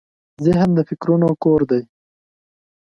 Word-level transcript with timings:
ذهن 0.45 0.69
د 0.77 0.79
فکرونو 0.89 1.29
کور 1.43 1.61
دی. 1.71 1.81